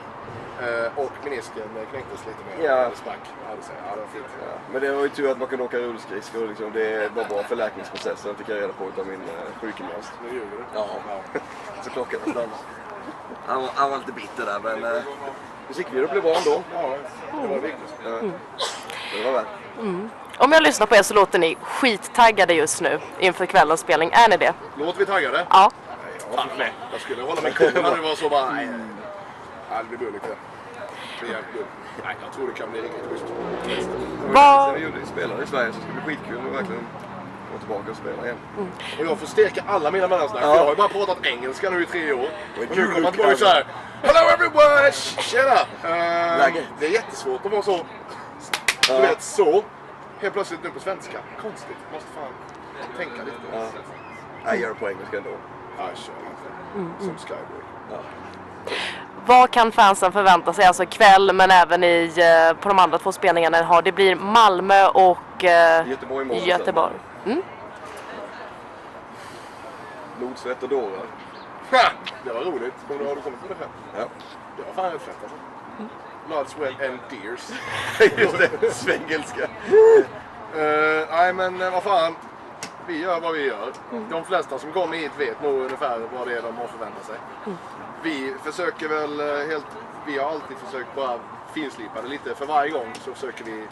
Eh, 0.62 0.92
och 1.00 1.12
menisken 1.24 1.64
knäcktes 1.92 2.26
lite 2.26 2.38
mer. 2.58 2.68
Ja. 2.70 2.76
Eller 2.78 2.96
sprack. 2.96 3.20
Ja, 3.24 3.56
det, 3.56 3.74
ja, 3.90 3.96
var 3.96 4.08
fint. 4.14 4.26
Ja. 4.42 4.54
Men 4.72 4.82
det 4.82 4.92
var 4.92 5.04
ju 5.04 5.10
tur 5.10 5.32
att 5.32 5.38
man 5.40 5.48
kunde 5.48 5.64
åka 5.66 5.78
rullskridskor. 5.78 6.48
Liksom. 6.48 6.72
Det 6.74 7.12
var 7.16 7.24
bra 7.26 7.44
för 7.44 7.56
läkningsprocessen 7.56 8.36
fick 8.36 8.50
jag 8.50 8.58
reda 8.58 8.74
på 8.74 8.86
utav 8.88 9.08
min 9.08 9.22
eh, 9.22 9.62
sjukgymnast. 9.62 10.12
Nu 10.24 10.30
ljuger 10.30 10.46
du. 10.58 10.64
Ja. 10.76 10.88
Så 11.84 11.90
klockan 11.90 12.20
var. 12.26 12.46
Han, 13.48 13.62
var- 13.62 13.72
han 13.76 13.92
var 13.92 13.98
lite 13.98 14.12
bitter 14.12 14.46
där 14.46 14.60
men 14.60 14.84
eh, 14.96 15.02
musikvideon 15.68 16.10
blev 16.12 16.24
bra 16.24 16.36
ändå. 16.38 16.64
Ja, 16.74 16.96
det 17.42 17.48
var 17.48 17.56
viktigaste. 17.60 17.96
Ja. 18.06 18.10
Det 19.18 19.24
var 19.26 19.32
värt. 19.32 19.48
Om 20.38 20.52
jag 20.52 20.64
lyssnar 20.64 20.88
på 20.88 20.96
er 20.96 21.02
så 21.04 21.14
låter 21.14 21.40
ni 21.40 21.58
skittaggade 21.62 22.54
just 22.54 22.82
nu 22.82 23.00
inför 23.20 23.46
kvällens 23.46 23.80
spelning. 23.80 24.10
Är 24.14 24.30
ni 24.30 24.38
det? 24.38 24.54
Låter 24.78 25.00
vi 25.00 25.06
taggade? 25.06 25.46
Ja. 25.50 25.72
Fan, 26.36 26.48
nej. 26.58 26.74
Jag 26.92 27.02
skulle 27.02 27.22
hålla 27.24 27.42
mig 27.42 27.54
cool 27.54 27.72
när 27.74 27.96
det 27.96 28.02
var 28.02 28.16
så 28.16 28.30
bara... 28.30 28.52
Nej, 28.54 28.68
nej, 28.68 29.84
det 29.84 29.98
blir 29.98 29.98
bulligt 30.08 30.24
det. 30.24 30.36
Det. 31.28 31.38
Nej, 32.06 32.16
jag 32.24 32.34
tror 32.34 32.48
det 32.48 32.54
kan 32.54 32.72
bli 32.72 32.82
riktigt 32.82 33.04
schysst. 33.10 33.26
Sen 33.66 34.34
Vad, 34.34 34.74
vi 34.74 34.82
gjorde 34.84 35.00
vi 35.00 35.06
spelade 35.06 35.44
i 35.44 35.48
Sverige 35.48 35.74
så 35.74 35.80
det 35.80 35.84
ska 35.86 35.94
bli 36.06 36.16
skitkul 36.16 36.38
att 36.38 36.56
verkligen 36.56 36.88
gå 37.54 37.58
tillbaka 37.60 37.92
och 37.92 37.98
spela 37.98 38.24
igen. 38.26 38.38
Och 39.00 39.06
jag 39.06 39.18
får 39.20 39.28
steka 39.28 39.64
alla 39.68 39.92
mina 39.92 40.08
mellansnack. 40.08 40.44
Ja. 40.44 40.56
Jag 40.56 40.64
har 40.64 40.70
ju 40.70 40.76
bara 40.76 40.88
pratat 40.88 41.26
engelska 41.26 41.70
nu 41.70 41.84
i 41.84 41.86
tre 41.86 42.14
år. 42.14 42.30
Och 42.58 42.78
nu 42.78 42.86
kommer 42.86 42.88
du 42.88 42.94
tillbaka 42.94 43.24
kan- 43.24 43.38
så 43.38 43.46
här. 43.46 43.66
Hello 44.04 44.30
everyone! 44.34 44.92
Tjena! 44.92 45.60
Läget? 46.38 46.64
det 46.80 46.86
är 46.86 46.90
jättesvårt 46.92 47.46
att 47.46 47.52
vara 47.52 47.62
så... 47.62 47.86
Du 48.88 48.94
vet, 49.02 49.22
så. 49.22 49.64
Helt 50.20 50.34
plötsligt 50.34 50.64
nu 50.64 50.70
på 50.70 50.80
svenska. 50.80 51.18
Konstigt. 51.42 51.78
Måste 51.94 52.08
fan 52.16 52.32
tänka 52.98 53.24
lite. 53.24 53.38
Ja. 53.54 53.66
Jag 54.46 54.60
gör 54.60 54.70
det 54.70 54.76
på 54.76 54.90
engelska 54.90 55.18
ändå. 55.18 55.30
Ja, 55.78 55.84
kör. 55.96 56.14
Som 57.00 57.18
Skyboy. 57.18 57.38
Ja. 57.92 57.98
vad 59.26 59.52
kan 59.52 59.72
fansen 59.72 60.12
förvänta 60.12 60.54
sig 60.54 60.66
alltså 60.66 60.84
ikväll 60.84 61.34
men 61.34 61.52
även 61.52 61.84
i, 61.84 62.14
eh, 62.18 62.58
på 62.58 62.70
de 62.70 62.80
andra 62.80 62.98
två 62.98 63.12
spelningarna 63.12 63.58
ni 63.58 63.64
har? 63.64 63.82
Det 63.82 63.92
blir 63.92 64.16
Malmö 64.16 64.88
och 64.88 65.44
eh, 65.44 65.90
Göteborg 65.90 66.26
imorgon. 66.26 66.44
Göteborg. 66.46 66.94
Mm. 67.26 67.42
Blod, 70.18 70.38
svett 70.38 70.64
och 70.64 70.70
dårar. 70.70 71.06
Det 72.24 72.34
var 72.34 72.42
roligt. 72.42 72.74
Kommer 72.88 73.00
du, 73.00 73.08
har 73.08 73.16
du 73.16 73.22
kommit 73.22 73.42
på 73.42 73.48
det 73.48 73.56
själv? 73.56 73.70
Ja. 73.98 74.06
Det 74.58 74.64
var 74.64 74.84
fan 74.84 74.92
rätt 74.94 75.02
fett 75.02 75.16
alltså. 75.24 75.38
Blood, 76.28 76.50
sweat 76.50 76.90
and 76.90 77.00
tears. 77.10 77.50
Just 78.18 78.38
det, 78.62 78.74
svengelska. 78.74 79.44
Eh, 80.56 81.08
Nej 81.12 81.34
men 81.34 81.62
eh, 81.62 81.72
vad 81.72 81.84
fan. 81.84 82.16
Vi 82.92 83.02
gör 83.02 83.20
vad 83.20 83.34
vi 83.34 83.46
gör. 83.46 83.72
De 84.10 84.26
flesta 84.26 84.60
som 84.60 84.72
kommer 84.72 84.98
hit 84.98 85.12
vet 85.18 85.42
nog 85.44 85.54
ungefär 85.54 86.00
vad 86.14 86.28
det 86.28 86.38
är 86.38 86.42
de 86.42 86.58
har 86.58 86.68
förväntat 86.68 87.06
sig. 87.06 87.16
Vi 88.04 88.34
försöker 88.44 88.88
väl 88.88 89.20
eh, 89.20 89.48
helt... 89.48 89.66
Vi 90.08 90.18
har 90.18 90.32
alltid 90.32 90.58
försökt 90.58 90.96
bara 90.96 91.20
finslipa 91.54 92.02
det 92.02 92.08
lite. 92.08 92.36
För 92.36 92.46
varje 92.46 92.72
gång 92.72 92.94
så 92.94 93.14
försöker 93.14 93.44
vi 93.44 93.68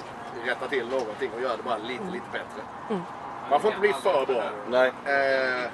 rätta 0.46 0.68
till 0.68 0.90
någonting 0.90 1.32
och 1.36 1.42
göra 1.42 1.58
det 1.58 1.64
bara 1.64 1.78
lite, 1.78 2.04
lite 2.04 2.26
bättre. 2.32 2.62
Man 3.50 3.62
får 3.62 3.72
inte 3.72 3.82
bli 3.82 3.94
för 3.94 4.26
bra. 4.26 4.44
Nej. 4.70 4.92
Eh, 5.06 5.70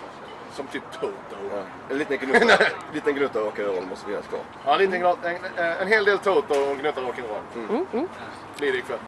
som 0.51 0.67
typ 0.67 0.83
Toto. 0.91 1.13
Ja. 1.51 1.61
En 1.89 1.97
liten 1.97 2.17
gnutta, 2.17 2.57
liten 2.93 3.15
gnutta 3.15 3.39
rock'n'roll 3.39 3.89
måste 3.89 4.05
finnas 4.05 4.27
kvar. 4.27 4.41
Ja, 4.65 4.73
en, 4.73 4.79
liten, 4.79 5.05
en, 5.05 5.15
en, 5.55 5.77
en 5.81 5.87
hel 5.87 6.05
del 6.05 6.19
Toto 6.19 6.53
och 6.53 6.71
en 6.71 6.77
gnutta 6.77 7.01
rock'n'roll. 7.01 8.07
Blir 8.57 8.71
det 8.71 8.77
ikväll. 8.77 8.99